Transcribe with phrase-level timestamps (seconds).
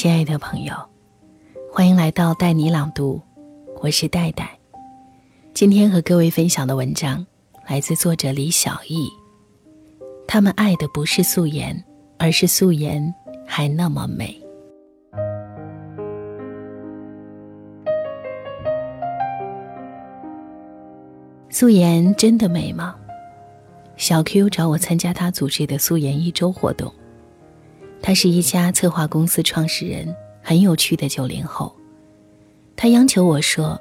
[0.00, 0.72] 亲爱的朋友，
[1.72, 3.20] 欢迎来到带你朗读，
[3.80, 4.56] 我是戴戴。
[5.52, 7.26] 今天和各位分享的文章
[7.66, 9.10] 来自作者李小艺。
[10.28, 11.84] 他们爱的不是素颜，
[12.16, 13.12] 而是素颜
[13.44, 14.40] 还那么美。
[21.50, 22.94] 素颜真的美吗？
[23.96, 26.94] 小 Q 找我参加他组织的素颜一周活动。
[28.00, 31.74] 他是一家策划公司创始人，很有趣的九零后。
[32.76, 33.78] 他央求我说：“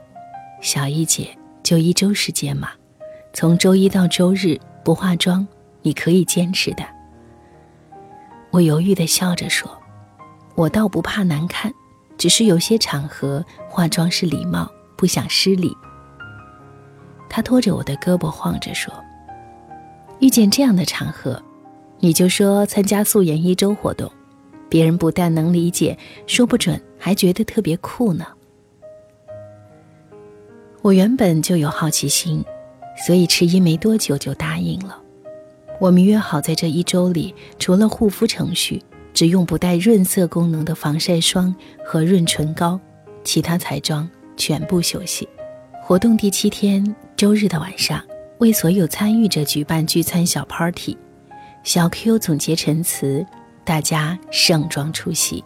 [0.61, 2.71] 小艺姐，就一周时间嘛，
[3.31, 5.47] 从周一到周日不化妆，
[5.81, 6.83] 你可以坚持的。”
[8.49, 9.69] 我犹豫的笑着说
[10.55, 11.71] ：“我倒不怕难看，
[12.17, 15.71] 只是有些场合化妆是礼貌，不想失礼。”
[17.29, 18.91] 他拖着我的胳膊晃着说
[20.19, 21.39] ：“遇见这样的场合，
[21.99, 24.11] 你就说参加素颜一周活动，
[24.69, 28.25] 别人不但能理解，说不准还觉得特别酷呢。”
[30.83, 32.43] 我原本就有好奇心，
[33.05, 35.01] 所以迟疑没多久就答应了。
[35.79, 38.81] 我们约好在这一周里，除了护肤程序，
[39.13, 41.53] 只用不带润色功能的防晒霜
[41.85, 42.79] 和润唇膏，
[43.23, 45.27] 其他彩妆全部休息。
[45.81, 46.95] 活动第七天。
[47.17, 47.99] 周日的晚上，
[48.37, 50.95] 为所有参与者举办聚餐小 party，
[51.63, 53.25] 小 Q 总结陈词，
[53.65, 55.43] 大家盛装出席。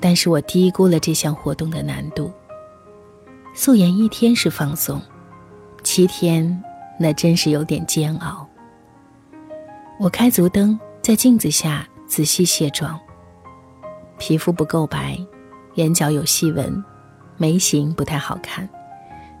[0.00, 2.32] 但是我低估了这项活动的难度。
[3.54, 5.00] 素颜一天是放松，
[5.84, 6.62] 七天
[6.98, 8.48] 那真是有点煎熬。
[10.00, 12.98] 我开足灯，在镜子下仔细卸妆，
[14.18, 15.16] 皮肤不够白，
[15.74, 16.82] 眼角有细纹，
[17.36, 18.68] 眉形不太好看。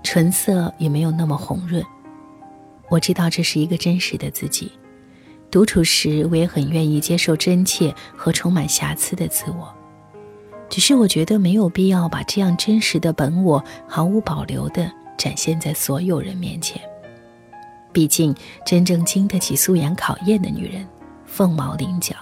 [0.04, 1.82] 唇色也没有那么红润。
[2.88, 4.70] 我知道这是一个真实的自己。
[5.52, 9.72] 独处时，我也很愿意接受真切和充满瑕疵的自我。
[10.70, 16.80] 只是我觉得没有必要把这样真实的本我毫无保留地展现在所有人面前。
[17.92, 18.34] 毕竟，
[18.64, 20.88] 真正经得起素颜考验的女人，
[21.26, 22.16] 凤毛麟角。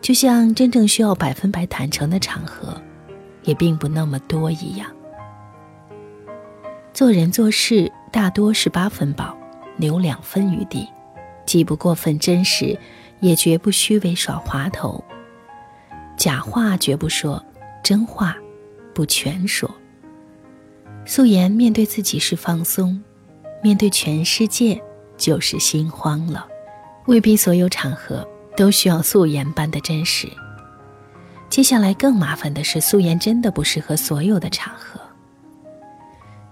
[0.00, 2.80] 就像真正需要百分百坦诚的场合，
[3.42, 4.90] 也并不那么多一样。
[6.94, 9.36] 做人做事大多是八分饱，
[9.76, 10.88] 留两分余地，
[11.52, 12.78] 既不过分真实，
[13.20, 15.04] 也绝不虚伪耍滑头。
[16.16, 17.44] 假话绝不说，
[17.84, 18.34] 真话
[18.94, 19.70] 不全说。
[21.04, 22.98] 素颜面对自己是放松，
[23.62, 24.82] 面对全世界
[25.18, 26.48] 就是心慌了。
[27.04, 28.26] 未必所有场合
[28.56, 30.26] 都需要素颜般的真实。
[31.50, 34.98] 接下来更麻烦的是，素颜真的不适合所有的场合。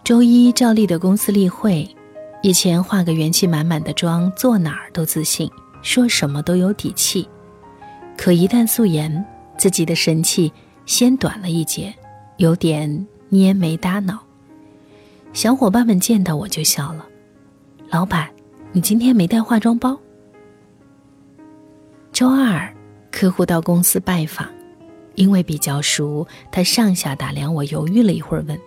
[0.04, 1.88] 周一，赵丽的公司例会。
[2.42, 5.50] 以前化个元气满满的妆，坐哪儿都自信，
[5.82, 7.28] 说什么都有底气。
[8.16, 9.24] 可一旦素颜，
[9.58, 10.50] 自己的神气
[10.86, 11.94] 先短了一截，
[12.38, 14.18] 有点蔫眉搭脑。
[15.34, 17.06] 小伙伴们见到我就笑了
[17.90, 18.30] ：“老板，
[18.72, 19.98] 你今天没带化妆包？”
[22.10, 22.74] 周二，
[23.10, 24.48] 客户到公司拜访，
[25.14, 28.58] 因为比较熟，他上下打量我，犹豫了一会儿，问。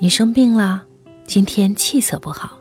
[0.00, 0.84] 你生病了，
[1.24, 2.58] 今天气色不好。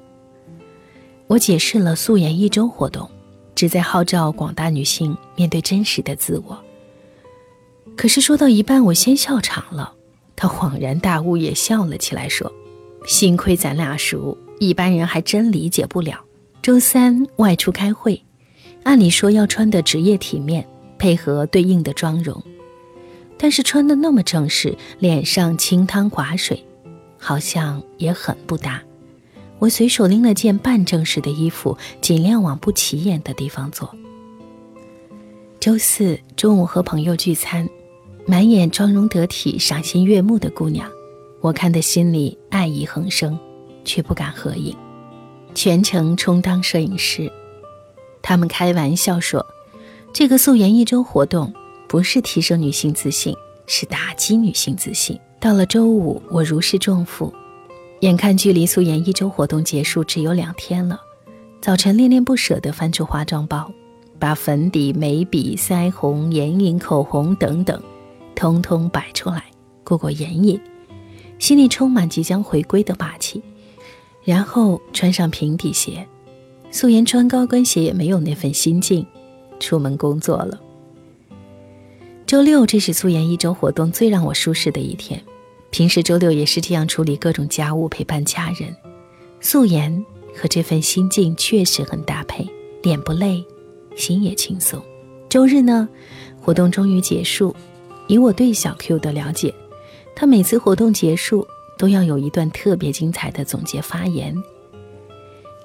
[1.27, 3.09] 我解释了素颜一周活动，
[3.55, 6.57] 旨在号召广大女性面对真实的自我。
[7.95, 9.93] 可是说到一半，我先笑场了，
[10.35, 12.51] 他恍然大悟，也笑了起来，说
[13.07, 16.19] ：“幸亏咱俩熟，一般人还真理解不了。”
[16.61, 18.21] 周三外出开会，
[18.83, 20.67] 按理说要穿的职业体面，
[20.97, 22.41] 配合对应的妆容，
[23.37, 26.63] 但是穿的那么正式，脸上清汤寡水。
[27.17, 28.83] 好像也很不搭，
[29.63, 33.89] 我随手拎了件半正式的衣服，尽量往不起眼的地方坐。
[35.57, 37.69] 周四中午和朋友聚餐，
[38.25, 40.91] 满眼妆容得体、赏心悦目的姑娘，
[41.39, 43.39] 我看得心里爱意横生，
[43.85, 44.75] 却不敢合影，
[45.55, 47.31] 全程充当摄影师。
[48.21, 49.45] 他们开玩笑说，
[50.11, 51.53] 这个素颜一周活动
[51.87, 53.33] 不是提升女性自信，
[53.65, 55.17] 是打击女性自信。
[55.39, 57.33] 到了周五，我如释重负，
[58.03, 60.99] 眼看距离素颜一周活动结束只有两天了，
[61.61, 63.71] 早晨恋恋不舍地翻出化妆包，
[64.19, 67.81] 把粉底、眉笔、腮红、眼影、口红等等，
[68.35, 69.45] 通通摆出来，
[69.85, 70.59] 过过眼瘾，
[71.39, 73.41] 心里充满即将回归的霸气。
[74.25, 76.05] 然后穿上平底鞋，
[76.71, 79.07] 素颜穿高跟鞋也没有那份心境，
[79.61, 80.59] 出门工作了。
[82.27, 85.23] 周六，这是素颜一周活动最让我舒适的一天。
[85.73, 88.77] 平时周六也是这样处理各种家务，陪伴家人。
[89.41, 90.05] 素颜
[90.35, 92.47] 和这份心境确实很搭配，
[92.83, 93.43] 脸不累，
[93.95, 94.79] 心也轻松。
[95.27, 95.89] 周日呢，
[96.39, 97.55] 活动终于结束，
[98.05, 99.51] 以我对小 Q 的了解，
[100.15, 104.35] 他每次活动结束都要有一段特别精彩的总结发言。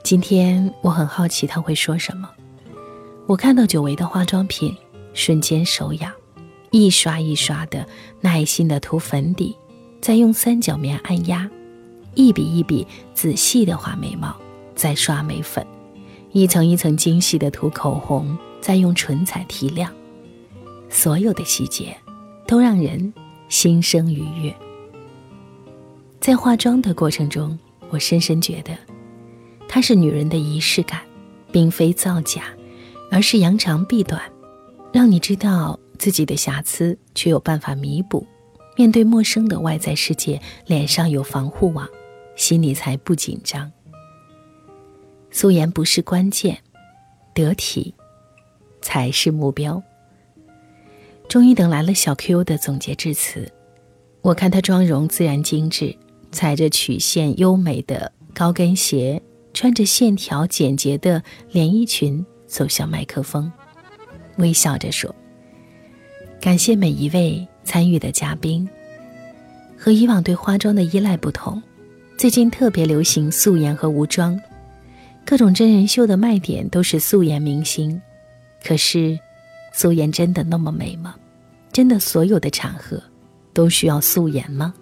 [0.02, 2.30] 今天我很好奇他会说什么。
[3.26, 4.74] 我看到久违的化妆品，
[5.12, 6.10] 瞬间手痒，
[6.70, 7.86] 一刷一刷的
[8.22, 9.54] 耐心的涂粉底，
[10.00, 11.48] 再用三角棉按压，
[12.14, 14.34] 一笔一笔仔细的画眉毛，
[14.74, 15.66] 再刷眉粉，
[16.32, 19.92] 一层一层精细的涂口红，再用唇彩提亮，
[20.88, 21.96] 所有的细节
[22.46, 23.12] 都让人
[23.48, 24.54] 心生愉悦。
[26.20, 27.58] 在化妆的过程中，
[27.90, 28.76] 我深深觉得。
[29.70, 31.02] 它是女人的仪式感，
[31.52, 32.44] 并非造假，
[33.10, 34.22] 而是扬长避短，
[34.94, 38.26] 让你知道自己的瑕疵，却有办法弥补。
[38.78, 41.88] 面对陌生的外在世界，脸上有防护网，
[42.36, 43.72] 心里才不紧张。
[45.32, 46.56] 素颜不是关键，
[47.34, 47.92] 得体
[48.80, 49.82] 才是目标。
[51.28, 53.50] 终于等来了小 Q 的总结致辞，
[54.20, 55.96] 我看她妆容自然精致，
[56.30, 59.20] 踩着曲线优美的高跟鞋。
[59.54, 61.20] 穿着线条简洁的
[61.50, 63.50] 连衣裙走向麦克风，
[64.36, 65.12] 微笑着说
[66.40, 68.66] ：“感谢每一位参与的嘉宾。
[69.76, 71.62] 和以往对化妆的依赖不同，
[72.16, 74.40] 最近特别流行素颜和无妆。
[75.26, 78.00] 各种真人秀的卖点都是素颜明星，
[78.64, 79.18] 可是，
[79.74, 81.14] 素颜真的那么美吗？
[81.70, 82.98] 真的所有的场合
[83.52, 84.72] 都需要素颜吗？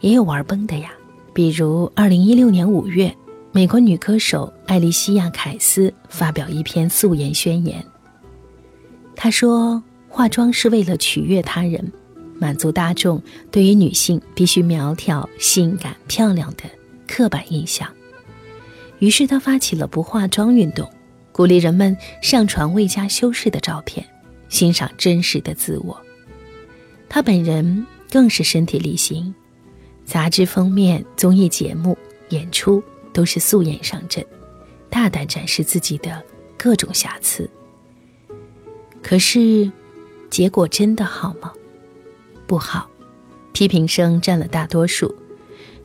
[0.00, 0.90] 也有玩崩的呀，
[1.34, 3.14] 比如二零一六年五月。”
[3.52, 7.82] 美国女歌手艾莉西亚·凯斯发表一篇素颜宣言。
[9.14, 11.90] 她说：“化妆是为了取悦他人，
[12.38, 16.64] 满足大众对于女性必须苗条、性感、漂亮的
[17.06, 17.88] 刻板印象。”
[19.00, 20.90] 于是她发起了不化妆运动，
[21.32, 24.06] 鼓励人们上传未加修饰的照片，
[24.48, 26.00] 欣赏真实的自我。
[27.08, 29.34] 她本人更是身体力行，
[30.04, 31.96] 杂志封面、综艺节目、
[32.30, 32.82] 演出。
[33.12, 34.22] 都是素颜上阵，
[34.90, 36.22] 大胆展示自己的
[36.58, 37.48] 各种瑕疵。
[39.02, 39.72] 可是，
[40.28, 41.50] 结果真的好吗？
[42.46, 42.88] 不好，
[43.52, 45.14] 批评声占了大多数。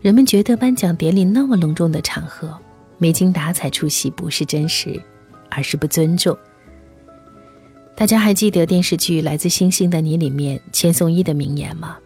[0.01, 2.57] 人们觉得颁奖典礼那么隆重的场合，
[2.97, 5.01] 没精打采出席不是真实，
[5.49, 6.37] 而是不尊重。
[7.95, 11.97] 大家还记得电视剧《来自星星的你》里面千颂伊的名言吗？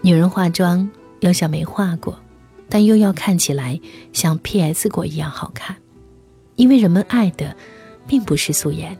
[0.00, 0.88] 女人化妆
[1.20, 2.18] 要像没化过。
[2.70, 3.80] 但又要看起来
[4.12, 4.90] 像 P.S.
[4.90, 5.74] 过一样好看，
[6.56, 7.56] 因为人们爱的
[8.06, 8.94] 并不是素颜，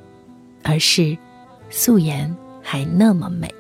[0.62, 1.14] 而是
[1.68, 3.54] 素颜还那么美。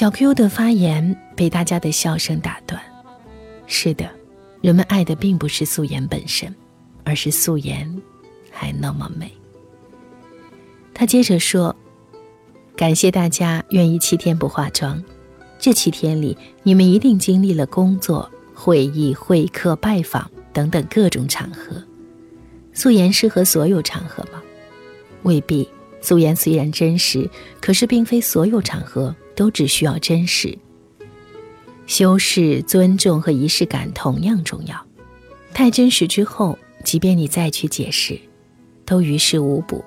[0.00, 2.80] 小 Q 的发言被大家的笑声打断。
[3.66, 4.08] 是的，
[4.62, 6.56] 人们爱的并不是素颜本身，
[7.04, 8.00] 而是素颜
[8.50, 9.30] 还那么美。
[10.94, 11.76] 他接着说
[12.74, 15.04] ：“感谢大家愿意七天不化妆。”
[15.60, 21.76] 这七天里，你们一定经历了工作、会议、会客、拜访等等各种场合。
[22.72, 24.40] 素颜适合所有场合吗？
[25.24, 25.68] 未必。
[26.00, 27.28] 素颜虽然真实，
[27.60, 30.56] 可是并非所有场合都只需要真实。
[31.86, 34.86] 修饰、尊重和仪式感同样重要。
[35.52, 38.18] 太真实之后，即便你再去解释，
[38.84, 39.84] 都于事无补。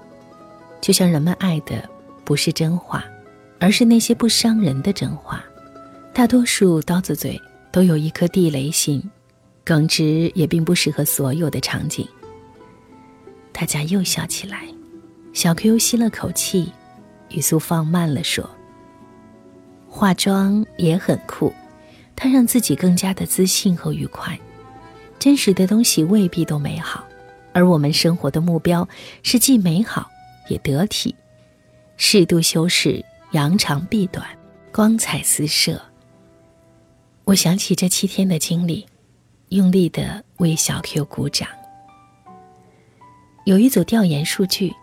[0.81, 1.89] 就像人们爱的
[2.25, 3.05] 不是真话，
[3.59, 5.43] 而是那些不伤人的真话。
[6.13, 9.01] 大多数刀子嘴都有一颗地雷心，
[9.63, 12.05] 耿直也并不适合所有的场景。
[13.53, 14.67] 大家又笑起来，
[15.33, 16.71] 小 Q 吸了口气，
[17.29, 18.47] 语速放慢了说
[19.89, 21.51] ：“化妆也很酷，
[22.15, 24.39] 它让自己更加的自信和愉快。
[25.17, 27.03] 真实的东西未必都美好，
[27.51, 28.87] 而我们生活的目标
[29.23, 30.07] 是既美好
[30.49, 31.15] 也得体，
[31.97, 34.27] 适度修饰，扬长避短，
[34.71, 35.81] 光彩四射。”
[37.25, 38.85] 我想起这七天的经历，
[39.49, 41.47] 用力的为小 Q 鼓掌。
[43.45, 44.73] 有一组调研数据，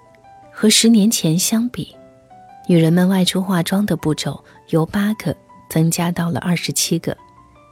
[0.60, 1.96] 和十年前相比，
[2.68, 5.34] 女人们外出化妆的步骤由八个
[5.70, 7.16] 增加到了二十七个，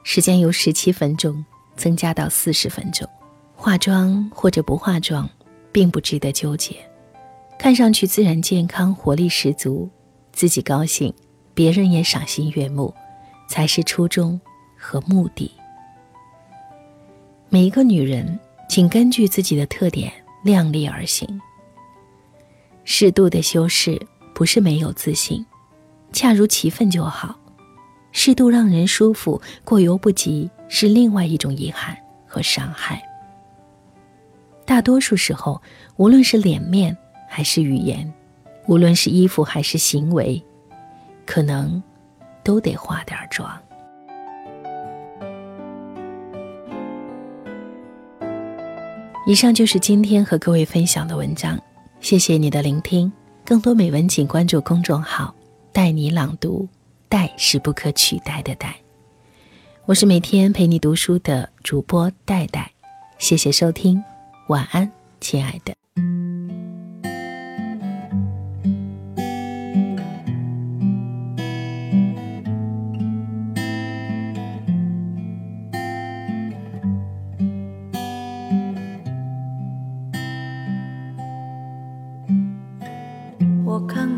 [0.05, 1.45] 时间由十七分钟
[1.77, 3.07] 增加到四十分钟。
[3.55, 5.29] 化妆或者不化妆，
[5.71, 6.77] 并不值得纠结，
[7.59, 9.87] 看上去自然健康、活力十足，
[10.33, 11.13] 自己高兴，
[11.53, 12.95] 别人也赏心悦目，
[13.51, 14.41] 才是初衷。
[14.79, 15.51] 和目的。
[17.51, 20.11] 每一个女人，请根据自己的特点
[20.43, 21.29] 量力而行。
[22.91, 24.01] 适度的修饰
[24.35, 25.45] 不是没有自信，
[26.11, 27.39] 恰如其分就好。
[28.13, 31.95] 适度让人舒服，过犹不及是另外一种遗憾
[32.27, 33.03] 和伤害。
[34.65, 35.61] 大多数时候，
[35.97, 36.97] 无论是脸面
[37.29, 38.11] 还是语言，
[38.67, 40.43] 无论是衣服还是行为，
[41.27, 41.81] 可能
[42.43, 43.55] 都得化点妆。
[49.27, 51.61] 以上就是今天和各位分享的文章，
[52.01, 53.11] 谢谢你的聆听。
[53.45, 55.35] 更多美文，请关注公众号
[55.73, 56.69] “带你朗读
[57.09, 58.77] ”，“带”是不可取代的“带”。
[59.87, 62.71] 我是每天陪你读书的主播戴戴，
[63.19, 64.03] 谢谢收听，
[64.49, 64.91] 晚安，
[65.21, 66.38] 亲爱的。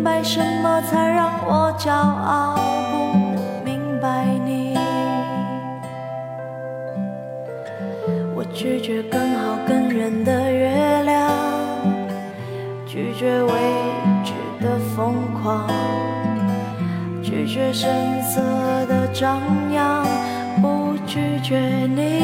[0.00, 2.56] 明白什么才让我骄傲？
[2.90, 4.74] 不明白你，
[8.34, 11.30] 我拒绝更好更圆的月亮，
[12.86, 13.52] 拒绝未
[14.24, 14.32] 知
[14.64, 15.68] 的疯狂，
[17.22, 17.90] 拒绝声
[18.22, 18.40] 色
[18.86, 19.38] 的张
[19.70, 20.02] 扬，
[20.62, 22.22] 不拒绝你。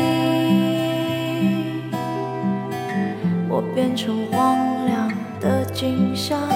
[3.51, 4.57] 我变成荒
[4.87, 6.56] 凉的景象。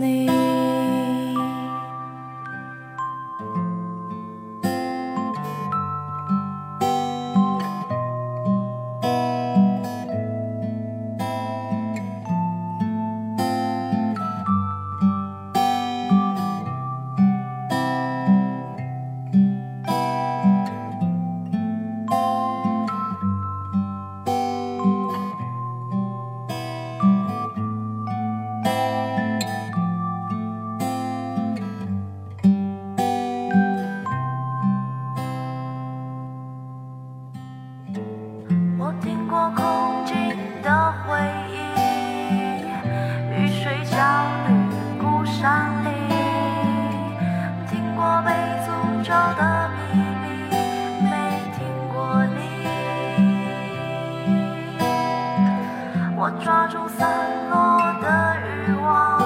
[56.71, 57.05] 中散
[57.49, 59.19] 落的欲望，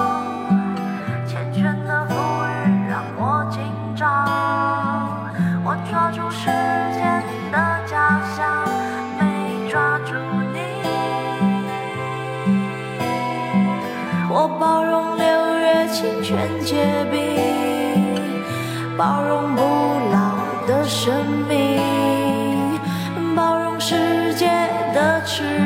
[1.28, 2.12] 缱绻的馥
[2.66, 3.62] 郁让我紧
[3.94, 4.04] 张，
[5.62, 6.46] 我抓住时
[6.92, 7.22] 间
[7.52, 8.66] 的假象，
[9.20, 10.14] 没抓住
[10.52, 10.58] 你。
[14.28, 15.24] 我包容六
[15.58, 17.22] 月清泉结冰，
[18.98, 19.62] 包容不
[20.10, 21.14] 老的生
[21.48, 21.80] 命，
[23.36, 24.48] 包容世界
[24.92, 25.65] 的痴。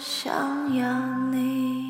[0.00, 0.98] 想要
[1.30, 1.89] 你。